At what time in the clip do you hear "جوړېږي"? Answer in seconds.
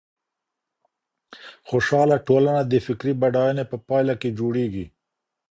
4.39-4.85